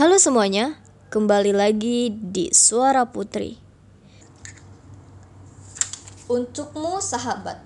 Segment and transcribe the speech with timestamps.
[0.00, 0.80] Halo semuanya,
[1.12, 3.60] kembali lagi di Suara Putri.
[6.24, 7.60] Untukmu sahabat,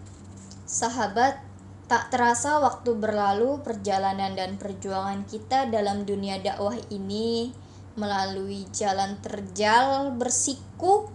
[0.66, 1.38] sahabat,
[1.86, 7.54] tak terasa waktu berlalu perjalanan dan perjuangan kita dalam dunia dakwah ini
[7.94, 11.06] melalui jalan terjal bersiku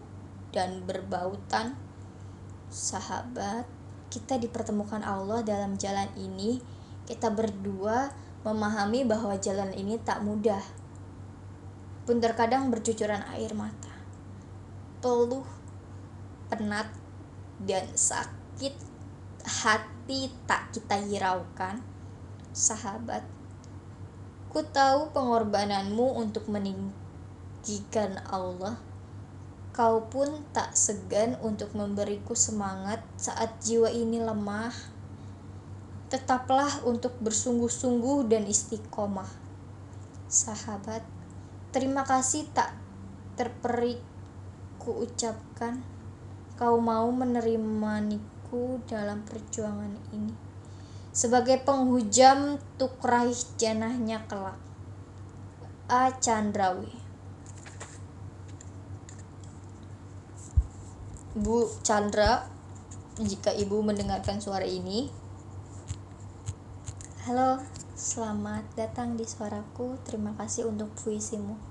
[0.56, 1.76] dan berbautan.
[2.72, 3.68] Sahabat,
[4.08, 6.64] kita dipertemukan Allah dalam jalan ini.
[7.04, 8.08] Kita berdua
[8.48, 10.80] memahami bahwa jalan ini tak mudah.
[12.10, 13.94] Pun terkadang bercucuran air mata.
[14.98, 15.46] Peluh,
[16.50, 16.90] penat,
[17.62, 18.74] dan sakit
[19.46, 21.78] hati tak kita hiraukan.
[22.50, 23.22] Sahabat,
[24.50, 28.82] ku tahu pengorbananmu untuk meninggikan Allah.
[29.70, 34.74] Kau pun tak segan untuk memberiku semangat saat jiwa ini lemah.
[36.10, 39.30] Tetaplah untuk bersungguh-sungguh dan istiqomah.
[40.26, 41.19] Sahabat,
[41.70, 42.74] terima kasih tak
[43.40, 44.02] terperik
[44.82, 45.82] ku ucapkan.
[46.60, 50.36] Kau mau menerimaniku dalam perjuangan ini.
[51.16, 54.60] Sebagai penghujam tuk raih janahnya kelak.
[55.90, 56.14] A.
[56.20, 57.10] Chandrawi
[61.40, 62.44] Bu Chandra,
[63.22, 65.08] jika ibu mendengarkan suara ini,
[67.24, 67.64] halo,
[68.00, 70.00] selamat datang di suaraku.
[70.08, 71.60] Terima kasih untuk puisimu.